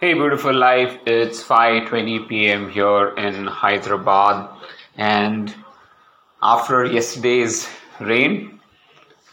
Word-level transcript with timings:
Hey 0.00 0.14
beautiful 0.14 0.54
life, 0.54 0.96
it's 1.06 1.42
5:20 1.42 2.28
p.m. 2.28 2.68
here 2.70 3.08
in 3.16 3.48
Hyderabad 3.48 4.48
and 4.96 5.52
after 6.40 6.84
yesterday's 6.84 7.68
rain, 7.98 8.60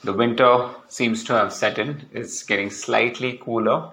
the 0.03 0.11
winter 0.11 0.71
seems 0.87 1.23
to 1.25 1.33
have 1.33 1.53
set 1.53 1.77
in. 1.77 2.07
It's 2.11 2.41
getting 2.41 2.71
slightly 2.71 3.33
cooler 3.43 3.91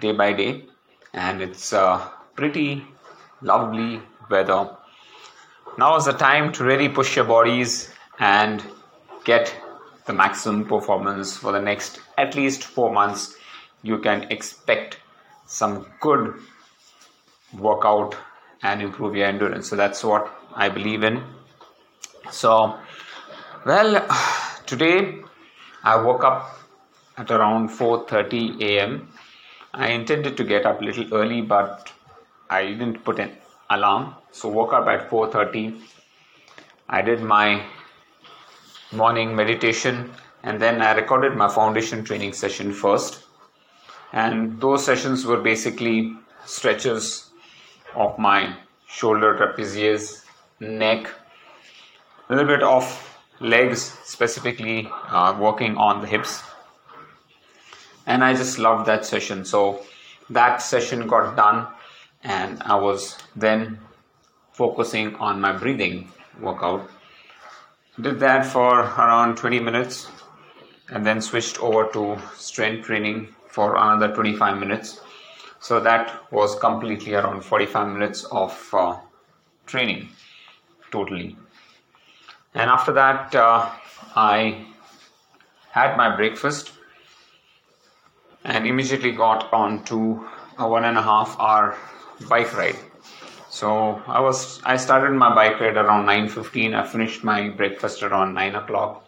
day 0.00 0.12
by 0.12 0.32
day 0.32 0.64
and 1.12 1.42
it's 1.42 1.70
uh, 1.74 2.08
pretty 2.34 2.82
lovely 3.42 4.00
weather. 4.30 4.70
Now 5.76 5.96
is 5.96 6.06
the 6.06 6.14
time 6.14 6.50
to 6.52 6.64
really 6.64 6.88
push 6.88 7.14
your 7.14 7.26
bodies 7.26 7.92
and 8.18 8.64
get 9.24 9.54
the 10.06 10.14
maximum 10.14 10.64
performance 10.64 11.36
for 11.36 11.52
the 11.52 11.60
next 11.60 12.00
at 12.16 12.34
least 12.34 12.64
4 12.64 12.90
months. 12.90 13.36
You 13.82 13.98
can 13.98 14.22
expect 14.30 14.96
some 15.50 15.84
good 16.00 16.34
workout 17.58 18.16
and 18.62 18.80
improve 18.80 19.16
your 19.16 19.26
endurance. 19.26 19.68
So 19.68 19.76
that's 19.76 20.04
what 20.04 20.30
I 20.54 20.68
believe 20.68 21.02
in. 21.02 21.22
So, 22.30 22.78
well, 23.66 24.06
today 24.66 25.16
I 25.82 25.96
woke 26.00 26.22
up 26.24 26.56
at 27.18 27.30
around 27.30 27.70
4:30 27.70 28.62
a.m. 28.62 29.08
I 29.74 29.88
intended 29.88 30.36
to 30.36 30.44
get 30.44 30.66
up 30.66 30.80
a 30.80 30.84
little 30.84 31.12
early, 31.12 31.40
but 31.40 31.92
I 32.48 32.66
didn't 32.66 33.04
put 33.04 33.18
an 33.18 33.32
alarm. 33.70 34.14
So 34.30 34.48
woke 34.48 34.72
up 34.72 34.86
at 34.86 35.10
4:30. 35.10 35.80
I 36.88 37.02
did 37.02 37.22
my 37.22 37.64
morning 38.92 39.34
meditation 39.34 40.12
and 40.42 40.60
then 40.60 40.80
I 40.82 40.92
recorded 40.92 41.36
my 41.36 41.48
foundation 41.48 42.04
training 42.04 42.32
session 42.32 42.72
first 42.72 43.24
and 44.12 44.60
those 44.60 44.84
sessions 44.84 45.24
were 45.24 45.40
basically 45.40 46.16
stretches 46.44 47.30
of 47.94 48.18
my 48.18 48.56
shoulder 48.88 49.36
trapezius 49.36 50.24
neck 50.60 51.08
a 52.28 52.34
little 52.34 52.46
bit 52.46 52.62
of 52.62 52.84
legs 53.40 53.98
specifically 54.04 54.88
uh, 55.08 55.36
working 55.38 55.76
on 55.76 56.00
the 56.00 56.06
hips. 56.06 56.42
And 58.06 58.24
i 58.24 58.34
just 58.34 58.58
loved 58.58 58.86
that 58.86 59.04
session. 59.04 59.44
So 59.44 59.82
that 60.28 60.62
session 60.62 61.06
got 61.06 61.36
done 61.36 61.66
and 62.22 62.62
i 62.62 62.76
was 62.76 63.16
then 63.34 63.78
focusing 64.52 65.14
on 65.16 65.40
my 65.40 65.52
breathing 65.52 66.08
workout. 66.40 66.88
Did 68.00 68.20
that 68.20 68.46
for 68.46 68.80
around 68.80 69.36
20 69.36 69.60
minutes 69.60 70.08
and 70.90 71.06
then 71.06 71.20
switched 71.20 71.60
over 71.60 71.90
to 71.92 72.18
strength 72.36 72.86
training 72.86 73.34
for 73.50 73.76
another 73.76 74.14
25 74.14 74.58
minutes. 74.58 75.00
So 75.60 75.80
that 75.80 76.32
was 76.32 76.54
completely 76.58 77.14
around 77.14 77.42
45 77.42 77.88
minutes 77.88 78.24
of 78.24 78.68
uh, 78.72 78.96
training 79.66 80.08
totally. 80.90 81.36
And 82.54 82.68
after 82.70 82.92
that, 82.92 83.34
uh, 83.34 83.70
I 84.16 84.66
had 85.70 85.96
my 85.96 86.14
breakfast 86.16 86.72
and 88.44 88.66
immediately 88.66 89.12
got 89.12 89.52
on 89.52 89.84
to 89.84 90.26
a 90.58 90.68
one 90.68 90.84
and 90.84 90.98
a 90.98 91.02
half 91.02 91.36
hour 91.38 91.76
bike 92.28 92.56
ride. 92.56 92.76
So 93.50 94.02
I 94.06 94.20
was 94.20 94.60
I 94.64 94.76
started 94.76 95.12
my 95.12 95.34
bike 95.34 95.60
ride 95.60 95.76
around 95.76 96.06
9:15. 96.06 96.74
I 96.74 96.86
finished 96.86 97.24
my 97.24 97.48
breakfast 97.48 98.02
around 98.02 98.34
9 98.34 98.54
o'clock, 98.54 99.04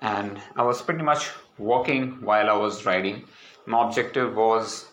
and 0.00 0.40
I 0.56 0.62
was 0.62 0.82
pretty 0.82 1.02
much 1.02 1.30
walking 1.58 2.20
while 2.22 2.48
I 2.48 2.56
was 2.56 2.86
riding. 2.86 3.24
My 3.66 3.84
objective 3.84 4.34
was 4.34 4.86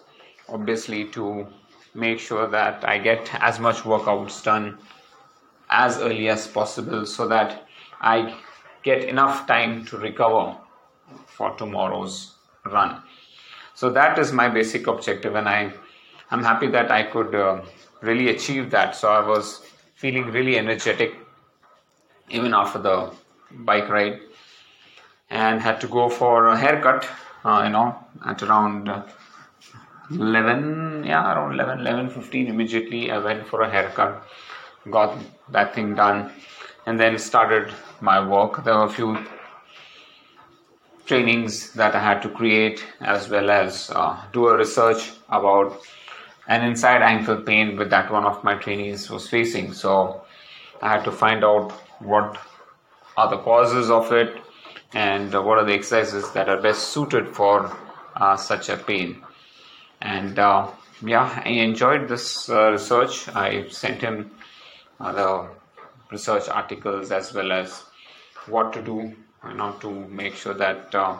obviously 0.49 1.05
to 1.11 1.47
make 1.93 2.19
sure 2.19 2.47
that 2.47 2.87
I 2.87 2.97
get 2.97 3.33
as 3.41 3.59
much 3.59 3.77
workouts 3.77 4.43
done 4.43 4.77
as 5.69 5.97
early 5.97 6.29
as 6.29 6.47
possible 6.47 7.05
so 7.05 7.27
that 7.27 7.67
I 8.01 8.35
get 8.83 9.03
enough 9.03 9.47
time 9.47 9.85
to 9.85 9.97
recover 9.97 10.57
for 11.25 11.55
tomorrow's 11.57 12.35
run. 12.65 13.01
So 13.73 13.89
that 13.91 14.17
is 14.19 14.31
my 14.31 14.47
basic 14.47 14.87
objective, 14.87 15.35
and 15.35 15.49
I 15.49 15.73
I'm 16.31 16.43
happy 16.43 16.67
that 16.67 16.91
I 16.91 17.03
could 17.03 17.35
uh, 17.35 17.61
really 18.01 18.29
achieve 18.29 18.71
that. 18.71 18.95
So 18.95 19.09
I 19.09 19.25
was 19.25 19.61
feeling 19.95 20.25
really 20.31 20.57
energetic 20.57 21.15
even 22.29 22.53
after 22.53 22.79
the 22.79 23.11
bike 23.51 23.89
ride 23.89 24.19
and 25.29 25.61
had 25.61 25.81
to 25.81 25.87
go 25.87 26.09
for 26.09 26.47
a 26.47 26.57
haircut, 26.57 27.07
uh, 27.43 27.63
you 27.65 27.71
know, 27.71 27.95
at 28.25 28.41
around 28.43 28.89
11, 30.11 31.03
yeah, 31.05 31.33
around 31.33 31.53
11, 31.53 31.79
11, 31.79 32.09
15. 32.09 32.47
Immediately 32.47 33.11
I 33.11 33.17
went 33.17 33.47
for 33.47 33.61
a 33.61 33.69
haircut, 33.69 34.23
got 34.89 35.17
that 35.49 35.73
thing 35.73 35.95
done, 35.95 36.31
and 36.85 36.99
then 36.99 37.17
started 37.17 37.73
my 38.01 38.25
work. 38.25 38.63
There 38.63 38.75
were 38.75 38.85
a 38.85 38.89
few 38.89 39.17
trainings 41.05 41.71
that 41.73 41.95
I 41.95 41.99
had 41.99 42.21
to 42.23 42.29
create 42.29 42.83
as 42.99 43.29
well 43.29 43.49
as 43.49 43.91
uh, 43.93 44.19
do 44.33 44.47
a 44.47 44.57
research 44.57 45.11
about 45.29 45.81
an 46.47 46.63
inside 46.63 47.01
ankle 47.01 47.37
pain 47.37 47.77
with 47.77 47.89
that 47.89 48.11
one 48.11 48.25
of 48.25 48.43
my 48.43 48.55
trainees 48.55 49.09
was 49.09 49.27
facing. 49.27 49.73
So 49.73 50.23
I 50.81 50.89
had 50.91 51.03
to 51.05 51.11
find 51.11 51.43
out 51.43 51.71
what 51.99 52.37
are 53.17 53.29
the 53.29 53.37
causes 53.37 53.89
of 53.89 54.11
it 54.11 54.37
and 54.93 55.33
what 55.33 55.57
are 55.57 55.65
the 55.65 55.73
exercises 55.73 56.31
that 56.33 56.49
are 56.49 56.61
best 56.61 56.89
suited 56.89 57.35
for 57.35 57.75
uh, 58.15 58.37
such 58.37 58.69
a 58.69 58.77
pain. 58.77 59.21
And 60.01 60.37
uh, 60.39 60.69
yeah, 61.01 61.41
I 61.43 61.49
enjoyed 61.49 62.07
this 62.07 62.49
uh, 62.49 62.71
research. 62.71 63.27
I 63.29 63.67
sent 63.69 64.01
him 64.01 64.31
the 64.99 65.49
research 66.11 66.47
articles 66.47 67.11
as 67.11 67.33
well 67.33 67.51
as 67.51 67.83
what 68.47 68.73
to 68.73 68.81
do 68.81 69.15
you 69.47 69.53
know, 69.53 69.73
to 69.79 69.91
make 69.91 70.35
sure 70.35 70.53
that 70.53 70.93
uh, 70.95 71.17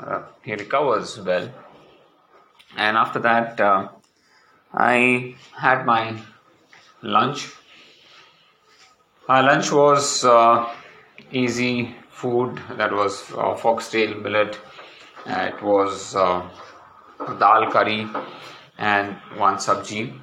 uh, 0.00 0.22
he 0.42 0.54
recovers 0.54 1.18
well. 1.20 1.50
And 2.76 2.96
after 2.96 3.18
that, 3.20 3.60
uh, 3.60 3.88
I 4.72 5.36
had 5.56 5.84
my 5.84 6.16
lunch. 7.02 7.50
My 9.28 9.40
lunch 9.40 9.70
was 9.70 10.24
easy 11.30 11.94
food 12.22 12.60
that 12.78 12.92
was 13.00 13.14
uh, 13.36 13.54
foxtail 13.64 14.14
millet 14.24 14.58
uh, 15.26 15.50
it 15.52 15.62
was 15.62 16.16
uh, 16.16 16.48
dal 17.38 17.70
curry 17.70 18.06
and 18.78 19.14
one 19.36 19.56
sabji. 19.56 20.18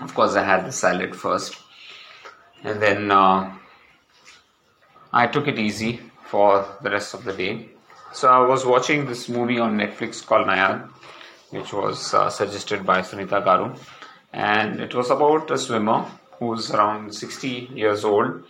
Of 0.00 0.14
course 0.14 0.34
i 0.34 0.42
had 0.42 0.66
the 0.66 0.72
salad 0.72 1.16
first. 1.16 1.56
And 2.62 2.82
then 2.82 3.10
uh, 3.10 3.54
i 5.12 5.26
took 5.26 5.48
it 5.48 5.58
easy 5.58 6.00
for 6.24 6.66
the 6.82 6.90
rest 6.90 7.14
of 7.14 7.24
the 7.24 7.32
day. 7.32 7.70
So 8.12 8.28
i 8.28 8.46
was 8.46 8.66
watching 8.66 9.06
this 9.06 9.28
movie 9.28 9.58
on 9.58 9.78
netflix 9.78 10.24
called 10.24 10.46
Nyad 10.46 10.90
which 11.50 11.72
was 11.72 12.12
uh, 12.12 12.28
suggested 12.28 12.84
by 12.84 13.00
sunita 13.00 13.42
garu. 13.48 13.78
And 14.32 14.80
it 14.80 14.94
was 14.94 15.10
about 15.10 15.50
a 15.50 15.58
swimmer 15.58 16.00
who's 16.38 16.70
around 16.70 17.14
60 17.14 17.70
years 17.74 18.04
old 18.04 18.44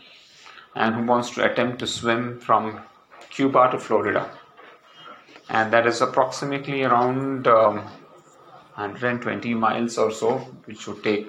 and 0.76 0.94
who 0.94 1.03
wants 1.03 1.31
to 1.31 1.50
attempt 1.50 1.78
to 1.78 1.87
swim 1.87 2.38
from 2.38 2.81
Cuba 3.31 3.70
to 3.72 3.78
Florida. 3.78 4.31
And 5.48 5.72
that 5.72 5.87
is 5.87 6.00
approximately 6.03 6.84
around 6.84 7.48
um, 7.48 7.76
120 8.75 9.54
miles 9.54 9.97
or 9.97 10.10
so, 10.12 10.38
which 10.66 10.87
would 10.87 11.03
take 11.03 11.28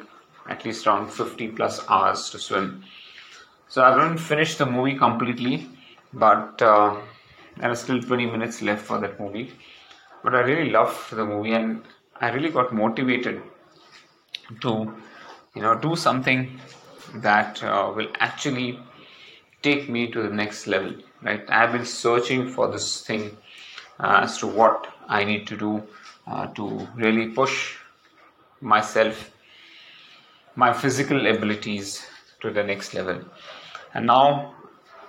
at 0.50 0.66
least 0.66 0.86
around 0.86 1.10
50 1.10 1.50
plus 1.50 1.84
hours 1.88 2.30
to 2.32 2.40
swim. 2.40 2.84
So 3.70 3.84
I 3.84 3.92
haven't 3.92 4.18
finished 4.18 4.58
the 4.58 4.66
movie 4.66 4.98
completely, 4.98 5.70
but 6.14 6.62
uh, 6.62 6.98
there 7.56 7.72
are 7.72 7.76
still 7.76 8.02
20 8.02 8.26
minutes 8.26 8.62
left 8.62 8.86
for 8.86 9.00
that 9.00 9.20
movie. 9.20 9.54
But 10.24 10.36
I 10.36 10.42
really 10.42 10.72
loved 10.72 11.12
the 11.12 11.26
movie 11.26 11.54
and 11.54 11.84
I 12.20 12.32
really 12.32 12.50
got 12.50 12.74
motivated 12.74 13.42
to, 14.62 14.94
you 15.56 15.62
know, 15.62 15.76
do 15.76 15.96
something 15.96 16.60
that 17.16 17.64
uh, 17.64 17.94
will 17.96 18.10
actually 18.20 18.80
take 19.68 19.90
me 19.98 20.10
to 20.16 20.24
the 20.28 20.34
next 20.44 20.68
level 20.76 20.94
right? 21.22 21.44
I've 21.50 21.72
been 21.72 21.86
searching 21.86 22.48
for 22.50 22.72
this 22.72 23.02
thing 23.02 23.38
uh, 24.00 24.22
as 24.24 24.38
to 24.40 24.48
what 24.48 24.88
i 25.08 25.24
need 25.24 25.48
to 25.48 25.58
do 25.58 25.84
uh, 26.28 26.48
to 26.48 26.88
really 26.96 27.28
push 27.30 27.78
myself 28.62 29.32
my 30.56 30.74
physical 30.74 31.28
abilities 31.28 32.06
to 32.42 32.52
the 32.52 32.64
next 32.64 32.94
level. 32.94 33.22
And 33.94 34.08
now 34.08 34.54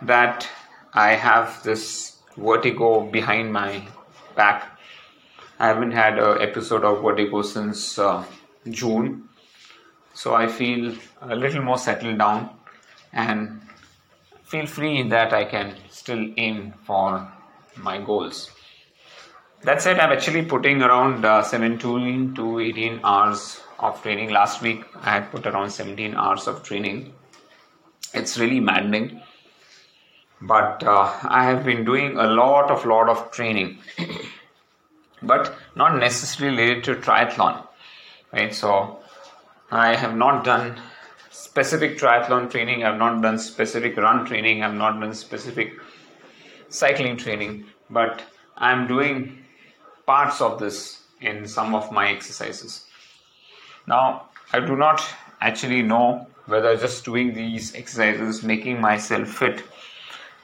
that 0.03 0.49
i 0.95 1.13
have 1.15 1.63
this 1.63 2.17
vertigo 2.37 3.01
behind 3.01 3.53
my 3.53 3.83
back 4.37 4.79
i 5.59 5.67
haven't 5.67 5.91
had 5.91 6.19
an 6.19 6.41
episode 6.41 6.85
of 6.85 7.03
vertigo 7.03 7.43
since 7.43 7.99
uh, 7.99 8.25
june. 8.71 9.29
So 10.15 10.35
i 10.35 10.47
feel 10.47 10.95
a 11.21 11.35
little 11.35 11.63
more 11.63 11.79
settled 11.79 12.19
down 12.19 12.51
and 13.13 13.61
feel 14.49 14.67
free 14.67 15.03
that 15.03 15.33
I 15.33 15.45
can 15.45 15.77
still 15.91 16.27
aim 16.37 16.73
for 16.85 17.31
my 17.77 17.99
goals. 18.01 18.51
that 19.63 19.83
said, 19.83 19.99
I'm 19.99 20.13
actually 20.13 20.45
putting 20.45 20.83
around 20.83 21.25
uh, 21.25 21.43
17 21.43 22.35
to 22.37 22.61
18 22.61 23.01
hours 23.05 23.61
of 23.79 24.03
training. 24.03 24.31
Last 24.31 24.63
week, 24.63 24.85
I 25.03 25.11
had 25.11 25.31
put 25.31 25.47
around 25.47 25.71
17 25.71 26.15
hours 26.15 26.47
of 26.47 26.63
training. 26.63 27.13
It's 28.15 28.39
really 28.39 28.61
maddening, 28.61 29.21
but 30.41 30.83
uh, 30.83 31.13
I 31.25 31.45
have 31.45 31.65
been 31.65 31.85
doing 31.85 32.17
a 32.17 32.27
lot 32.27 32.71
of 32.71 32.87
lot 32.87 33.09
of 33.09 33.31
training, 33.33 33.79
but 35.23 35.55
not 35.77 35.99
necessarily 35.99 36.57
related 36.57 36.85
to 36.85 36.95
triathlon, 36.95 37.67
right? 38.33 38.55
So 38.55 39.01
I 39.71 39.95
have 39.97 40.17
not 40.17 40.45
done 40.45 40.81
specific 41.39 41.97
triathlon 41.99 42.51
training. 42.51 42.85
I've 42.85 42.99
not 42.99 43.23
done 43.23 43.39
specific 43.39 43.97
run 43.97 44.25
training. 44.27 44.63
I've 44.63 44.75
not 44.75 45.01
done 45.01 45.15
specific 45.15 45.73
cycling 46.69 47.17
training, 47.17 47.65
but 47.91 48.23
I'm 48.57 48.87
doing 48.89 49.45
parts 50.07 50.41
of 50.41 50.59
this 50.59 51.03
in 51.21 51.47
some 51.47 51.75
of 51.75 51.93
my 51.93 52.09
exercises. 52.11 52.87
Now, 53.87 54.29
I 54.53 54.61
do 54.61 54.77
not 54.77 55.05
actually 55.41 55.83
know 55.83 56.27
whether 56.47 56.77
just 56.77 57.05
doing 57.05 57.35
these 57.35 57.75
exercises, 57.75 58.43
making 58.43 58.81
myself 58.81 59.29
fit, 59.29 59.63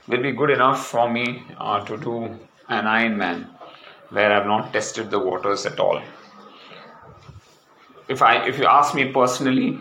will 0.07 0.23
be 0.23 0.33
good 0.33 0.51
enough 0.51 0.87
for 0.87 1.11
me 1.11 1.43
uh, 1.59 1.85
to 1.87 1.97
do 1.97 2.25
an 2.69 2.85
Ironman 2.85 3.49
where 4.11 4.33
I've 4.33 4.47
not 4.47 4.73
tested 4.73 5.11
the 5.11 5.19
waters 5.19 5.67
at 5.67 5.81
all. 5.81 6.01
If 8.09 8.23
I, 8.23 8.47
if 8.47 8.59
you 8.59 8.67
ask 8.67 8.95
me 8.95 9.11
personally, 9.13 9.79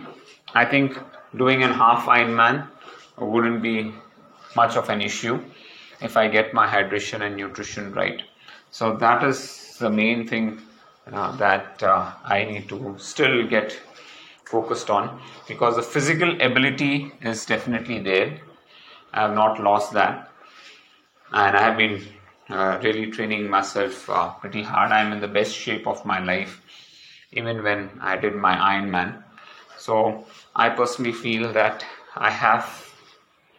I 0.53 0.65
think 0.65 0.97
doing 1.35 1.63
an 1.63 1.71
half 1.71 2.05
Ironman 2.05 2.67
wouldn't 3.17 3.61
be 3.61 3.93
much 4.55 4.75
of 4.75 4.89
an 4.89 5.01
issue 5.01 5.43
if 6.01 6.17
I 6.17 6.27
get 6.27 6.53
my 6.53 6.67
hydration 6.67 7.21
and 7.21 7.35
nutrition 7.35 7.93
right. 7.93 8.21
So 8.71 8.95
that 8.97 9.23
is 9.23 9.77
the 9.79 9.89
main 9.89 10.27
thing 10.27 10.61
uh, 11.11 11.35
that 11.37 11.81
uh, 11.81 12.11
I 12.23 12.43
need 12.43 12.69
to 12.69 12.95
still 12.97 13.47
get 13.47 13.79
focused 14.45 14.89
on 14.89 15.19
because 15.47 15.75
the 15.75 15.81
physical 15.81 16.39
ability 16.41 17.11
is 17.21 17.45
definitely 17.45 17.99
there. 17.99 18.39
I 19.13 19.21
have 19.21 19.33
not 19.33 19.59
lost 19.59 19.93
that, 19.93 20.29
and 21.31 21.57
I 21.57 21.61
have 21.61 21.77
been 21.77 22.03
uh, 22.49 22.79
really 22.83 23.11
training 23.11 23.49
myself 23.49 24.09
uh, 24.09 24.29
pretty 24.31 24.63
hard. 24.63 24.91
I'm 24.91 25.11
in 25.13 25.19
the 25.19 25.27
best 25.27 25.55
shape 25.55 25.87
of 25.87 26.05
my 26.05 26.19
life, 26.23 26.61
even 27.31 27.63
when 27.63 27.89
I 28.01 28.17
did 28.17 28.35
my 28.35 28.55
Ironman. 28.55 29.23
So 29.83 30.25
I 30.55 30.69
personally 30.69 31.11
feel 31.11 31.51
that 31.53 31.85
I 32.15 32.29
have 32.29 32.67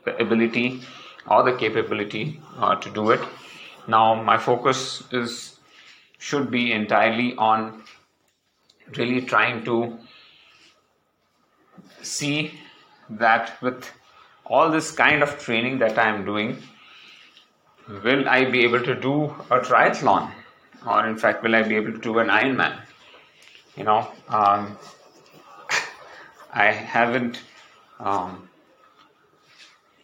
the 0.04 0.16
ability 0.22 0.82
or 1.26 1.42
the 1.42 1.52
capability 1.56 2.40
uh, 2.58 2.76
to 2.76 2.90
do 2.90 3.10
it. 3.10 3.20
Now 3.86 4.22
my 4.22 4.38
focus 4.38 5.02
is 5.12 5.58
should 6.18 6.50
be 6.50 6.72
entirely 6.72 7.34
on 7.36 7.82
really 8.96 9.20
trying 9.20 9.64
to 9.66 9.98
see 12.00 12.58
that 13.10 13.60
with 13.60 13.90
all 14.46 14.70
this 14.70 14.90
kind 14.92 15.22
of 15.22 15.38
training 15.38 15.78
that 15.80 15.98
I 15.98 16.08
am 16.08 16.24
doing, 16.24 16.56
will 18.02 18.26
I 18.28 18.44
be 18.50 18.64
able 18.64 18.82
to 18.82 18.94
do 18.94 19.24
a 19.50 19.60
triathlon? 19.60 20.32
Or, 20.86 21.06
in 21.06 21.16
fact, 21.16 21.42
will 21.42 21.54
I 21.54 21.62
be 21.62 21.76
able 21.76 21.92
to 21.92 21.98
do 21.98 22.18
an 22.18 22.28
Ironman? 22.28 22.78
You 23.76 23.84
know, 23.84 24.10
um, 24.28 24.76
I 26.54 26.66
haven't 26.66 27.40
um, 27.98 28.48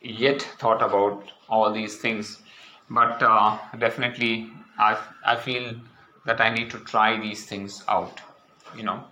yet 0.03 0.43
thought 0.43 0.83
about 0.83 1.31
all 1.49 1.73
these 1.73 1.99
things, 1.99 2.43
but 2.89 3.23
uh, 3.23 3.59
definitely 3.79 4.51
I, 4.79 4.99
I 5.25 5.37
feel 5.37 5.75
that 6.27 6.41
I 6.41 6.51
need 6.53 6.71
to 6.71 6.79
try 6.81 7.19
these 7.21 7.45
things 7.47 7.85
out. 7.89 8.21
You 8.77 8.83
know, 8.83 9.05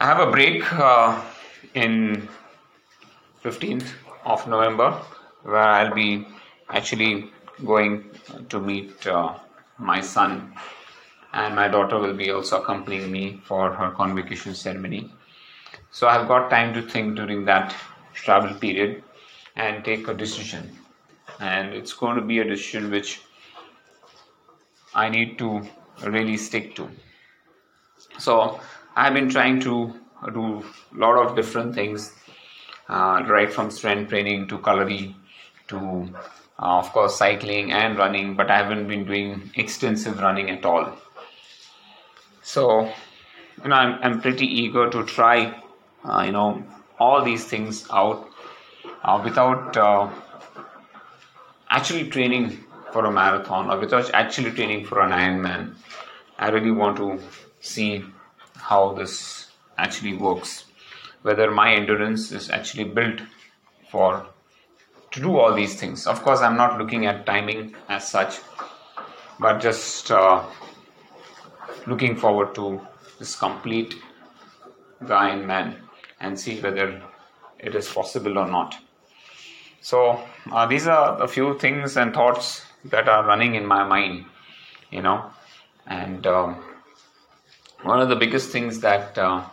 I 0.00 0.06
have 0.06 0.18
a 0.18 0.30
break 0.30 0.70
uh, 0.72 1.22
in 1.74 2.28
15th 3.44 3.88
of 4.24 4.46
November 4.48 4.90
where 5.42 5.56
I'll 5.56 5.94
be 5.94 6.26
actually 6.70 7.30
going 7.64 8.10
to 8.48 8.60
meet 8.60 9.06
uh, 9.06 9.38
my 9.78 10.00
son 10.00 10.52
and 11.32 11.54
my 11.54 11.68
daughter 11.68 11.98
will 11.98 12.14
be 12.14 12.30
also 12.30 12.60
accompanying 12.60 13.10
me 13.10 13.40
for 13.44 13.72
her 13.72 13.90
convocation 13.90 14.54
ceremony. 14.54 15.10
So 15.90 16.08
I've 16.08 16.28
got 16.28 16.50
time 16.50 16.74
to 16.74 16.82
think 16.82 17.16
during 17.16 17.44
that 17.46 17.74
travel 18.14 18.54
period 18.54 19.02
and 19.56 19.84
take 19.84 20.08
a 20.08 20.14
decision. 20.14 20.76
And 21.40 21.74
it's 21.74 21.92
going 21.92 22.16
to 22.16 22.22
be 22.22 22.38
a 22.38 22.44
decision 22.44 22.90
which 22.90 23.20
I 24.94 25.08
need 25.08 25.38
to 25.38 25.62
really 26.04 26.36
stick 26.36 26.74
to. 26.76 26.88
So 28.18 28.60
I've 28.96 29.14
been 29.14 29.28
trying 29.28 29.60
to 29.60 29.94
do 30.32 30.58
a 30.58 30.96
lot 30.96 31.26
of 31.26 31.36
different 31.36 31.74
things, 31.74 32.14
uh, 32.88 33.22
right 33.26 33.52
from 33.52 33.70
strength 33.70 34.10
training 34.10 34.48
to 34.48 34.58
calorie 34.58 35.16
to, 35.68 36.08
uh, 36.58 36.78
of 36.78 36.92
course, 36.92 37.16
cycling 37.16 37.72
and 37.72 37.96
running, 37.98 38.36
but 38.36 38.50
I 38.50 38.58
haven't 38.58 38.86
been 38.88 39.04
doing 39.04 39.50
extensive 39.54 40.20
running 40.20 40.50
at 40.50 40.64
all. 40.64 40.96
So, 42.42 42.92
you 43.62 43.68
know, 43.68 43.76
I'm, 43.76 43.98
I'm 44.02 44.20
pretty 44.20 44.46
eager 44.46 44.90
to 44.90 45.04
try, 45.04 45.62
uh, 46.04 46.22
you 46.26 46.32
know, 46.32 46.64
all 46.98 47.24
these 47.24 47.44
things 47.44 47.86
out 47.90 48.28
uh, 49.02 49.20
without 49.24 49.76
uh, 49.76 50.10
actually 51.70 52.08
training 52.10 52.64
for 52.92 53.04
a 53.06 53.10
marathon 53.10 53.70
or 53.70 53.78
without 53.78 54.10
actually 54.12 54.50
training 54.50 54.84
for 54.84 55.00
an 55.00 55.10
Ironman. 55.10 55.74
I 56.38 56.48
really 56.50 56.70
want 56.70 56.96
to 56.98 57.20
see 57.60 58.04
how 58.54 58.92
this 58.92 59.48
actually 59.78 60.14
works, 60.16 60.64
whether 61.22 61.50
my 61.50 61.74
endurance 61.74 62.32
is 62.32 62.50
actually 62.50 62.84
built 62.84 63.20
for 63.90 64.26
to 65.12 65.20
do 65.20 65.36
all 65.36 65.54
these 65.54 65.74
things. 65.74 66.06
Of 66.06 66.22
course, 66.22 66.40
I'm 66.40 66.56
not 66.56 66.78
looking 66.78 67.06
at 67.06 67.26
timing 67.26 67.74
as 67.88 68.08
such, 68.08 68.40
but 69.38 69.60
just 69.60 70.10
uh, 70.10 70.44
looking 71.86 72.16
forward 72.16 72.54
to 72.54 72.80
this 73.22 73.36
complete 73.36 73.94
the 75.00 75.14
Ironman 75.14 75.76
and 76.20 76.38
see 76.38 76.60
whether 76.60 77.00
it 77.60 77.76
is 77.80 77.88
possible 77.88 78.36
or 78.36 78.48
not. 78.48 78.74
So 79.80 80.20
uh, 80.50 80.66
these 80.66 80.88
are 80.88 81.22
a 81.22 81.28
few 81.28 81.56
things 81.58 81.96
and 81.96 82.12
thoughts 82.12 82.64
that 82.86 83.08
are 83.08 83.24
running 83.24 83.54
in 83.54 83.64
my 83.64 83.84
mind, 83.84 84.24
you 84.90 85.02
know. 85.02 85.30
And 85.86 86.26
um, 86.26 86.56
one 87.82 88.00
of 88.00 88.08
the 88.08 88.16
biggest 88.16 88.50
things 88.50 88.80
that 88.80 89.16
uh, 89.16 89.44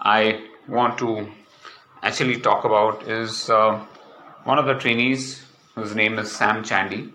I 0.00 0.44
want 0.66 0.98
to 0.98 1.28
actually 2.02 2.40
talk 2.40 2.64
about 2.64 3.08
is 3.08 3.48
uh, 3.48 3.78
one 4.42 4.58
of 4.58 4.66
the 4.66 4.74
trainees 4.74 5.44
whose 5.76 5.94
name 5.94 6.18
is 6.18 6.32
Sam 6.32 6.64
Chandy. 6.64 7.12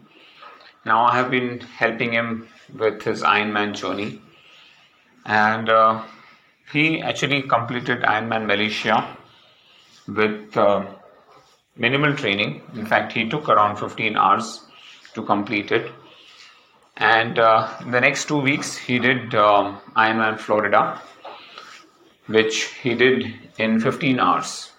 Now 0.85 1.03
I 1.05 1.15
have 1.15 1.29
been 1.29 1.59
helping 1.59 2.13
him 2.13 2.47
with 2.73 3.03
his 3.03 3.21
Ironman 3.21 3.75
journey, 3.75 4.21
and 5.25 5.69
uh, 5.69 6.03
he 6.71 7.01
actually 7.01 7.43
completed 7.43 8.01
Ironman 8.01 8.45
Malaysia 8.45 9.15
with 10.07 10.55
uh, 10.57 10.85
minimal 11.75 12.15
training. 12.15 12.61
In 12.75 12.85
fact, 12.85 13.13
he 13.13 13.29
took 13.29 13.49
around 13.49 13.77
15 13.77 14.17
hours 14.17 14.61
to 15.13 15.23
complete 15.23 15.71
it. 15.71 15.91
And 16.97 17.39
uh, 17.39 17.69
the 17.89 17.99
next 17.99 18.27
two 18.27 18.39
weeks, 18.39 18.75
he 18.77 18.99
did 18.99 19.33
um, 19.35 19.79
Ironman 19.95 20.39
Florida, 20.39 21.01
which 22.27 22.65
he 22.81 22.93
did 22.93 23.33
in 23.57 23.79
15 23.79 24.19
hours. 24.19 24.71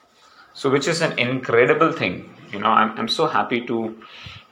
So, 0.52 0.70
which 0.70 0.86
is 0.86 1.00
an 1.00 1.18
incredible 1.18 1.90
thing. 1.92 2.30
You 2.52 2.60
know, 2.60 2.68
I'm, 2.68 2.96
I'm 2.96 3.08
so 3.08 3.26
happy 3.26 3.66
to 3.66 3.96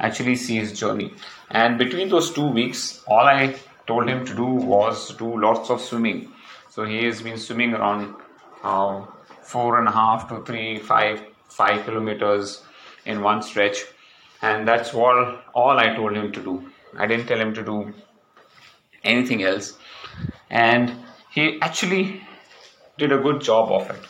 actually 0.01 0.35
see 0.35 0.57
his 0.57 0.79
journey. 0.79 1.15
And 1.51 1.79
between 1.79 2.09
those 2.09 2.33
two 2.33 2.49
weeks, 2.49 3.05
all 3.07 3.21
I 3.21 3.55
told 3.87 4.09
him 4.09 4.25
to 4.25 4.35
do 4.35 4.45
was 4.45 5.15
do 5.17 5.41
lots 5.41 5.71
of 5.71 5.81
swimming. 5.81 6.33
So, 6.71 6.85
he 6.85 7.05
has 7.05 7.21
been 7.21 7.39
swimming 7.39 7.75
around 7.75 8.15
uh, 8.63 9.05
four 9.43 9.79
and 9.79 9.89
a 9.89 9.91
half 9.91 10.29
to 10.29 10.43
three, 10.45 10.79
five, 10.79 11.23
five 11.49 11.85
kilometers 11.85 12.63
in 13.05 13.21
one 13.21 13.43
stretch 13.43 13.85
and 14.43 14.67
that's 14.67 14.93
all 14.93 15.39
all 15.55 15.79
I 15.79 15.95
told 15.95 16.17
him 16.17 16.33
to 16.33 16.43
do. 16.43 16.55
I 16.99 17.07
didn't 17.07 17.27
tell 17.27 17.41
him 17.41 17.55
to 17.55 17.65
do 17.65 17.95
anything 19.05 19.43
else, 19.45 19.79
and 20.51 20.93
he 21.31 21.61
actually 21.61 22.21
did 22.99 23.13
a 23.13 23.19
good 23.19 23.41
job 23.41 23.73
of 23.73 23.91
it. 23.91 24.03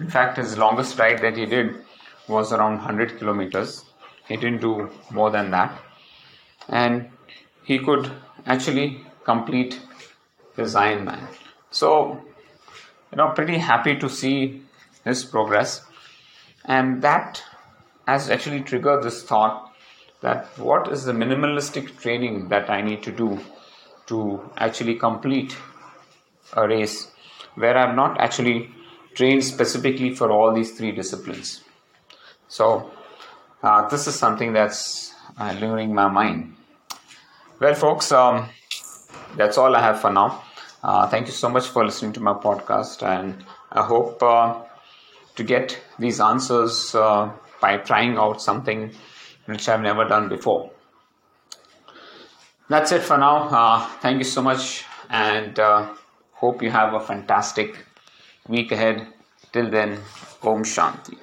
In 0.00 0.08
fact, 0.08 0.36
his 0.36 0.56
longest 0.56 0.98
ride 0.98 1.20
that 1.22 1.36
he 1.36 1.46
did 1.46 1.74
was 2.28 2.52
around 2.52 2.76
100 2.76 3.18
kilometers. 3.18 3.84
He 4.28 4.36
didn't 4.36 4.60
do 4.60 4.90
more 5.10 5.30
than 5.30 5.50
that, 5.50 5.80
and 6.68 7.10
he 7.64 7.78
could 7.78 8.10
actually 8.46 9.04
complete 9.28 9.78
his 10.56 10.74
Ironman. 10.74 11.20
So, 11.70 11.88
you 13.10 13.16
know, 13.18 13.28
pretty 13.38 13.58
happy 13.58 13.94
to 13.98 14.08
see 14.08 14.62
his 15.04 15.24
progress, 15.24 15.84
and 16.64 17.02
that 17.02 17.42
has 18.06 18.30
actually 18.30 18.62
triggered 18.62 19.02
this 19.02 19.22
thought 19.22 19.56
that 20.22 20.46
what 20.68 20.90
is 20.90 21.04
the 21.04 21.12
minimalistic 21.12 21.94
training 22.00 22.48
that 22.48 22.70
I 22.70 22.80
need 22.80 23.02
to 23.04 23.12
do 23.12 23.38
to 24.06 24.18
actually 24.56 24.94
complete 24.94 25.56
a 26.54 26.66
race 26.66 27.08
where 27.54 27.76
I'm 27.76 27.94
not 27.94 28.18
actually 28.18 28.70
trained 29.14 29.44
specifically 29.44 30.14
for 30.14 30.30
all 30.32 30.54
these 30.54 30.72
three 30.78 30.92
disciplines. 30.92 31.62
So, 32.48 32.90
uh, 33.62 33.88
this 33.88 34.06
is 34.06 34.14
something 34.14 34.52
that's 34.52 35.14
uh, 35.38 35.52
lingering 35.60 35.94
my 35.94 36.08
mind. 36.08 36.54
Well, 37.60 37.74
folks, 37.74 38.10
um, 38.12 38.48
that's 39.36 39.58
all 39.58 39.74
I 39.74 39.80
have 39.80 40.00
for 40.00 40.10
now. 40.10 40.42
Uh, 40.82 41.08
thank 41.08 41.26
you 41.26 41.32
so 41.32 41.48
much 41.48 41.68
for 41.68 41.84
listening 41.84 42.12
to 42.14 42.20
my 42.20 42.34
podcast, 42.34 43.02
and 43.02 43.44
I 43.72 43.82
hope 43.82 44.22
uh, 44.22 44.60
to 45.36 45.42
get 45.42 45.78
these 45.98 46.20
answers 46.20 46.94
uh, 46.94 47.30
by 47.60 47.78
trying 47.78 48.16
out 48.16 48.40
something 48.40 48.92
which 49.46 49.68
I've 49.68 49.80
never 49.80 50.06
done 50.06 50.28
before. 50.28 50.70
That's 52.68 52.92
it 52.92 53.02
for 53.02 53.18
now. 53.18 53.48
Uh, 53.48 53.86
thank 54.00 54.18
you 54.18 54.24
so 54.24 54.42
much, 54.42 54.84
and 55.10 55.58
uh, 55.58 55.94
hope 56.32 56.62
you 56.62 56.70
have 56.70 56.94
a 56.94 57.00
fantastic 57.00 57.84
week 58.46 58.72
ahead. 58.72 59.06
Till 59.52 59.70
then, 59.70 59.98
Om 60.42 60.62
Shanti. 60.62 61.18